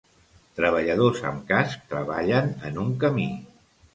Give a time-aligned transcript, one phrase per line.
[0.59, 3.29] Treballadors amb casc treballen en un camí.